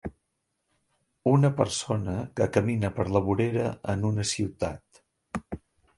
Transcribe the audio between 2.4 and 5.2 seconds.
camina per la vorera en una ciutat.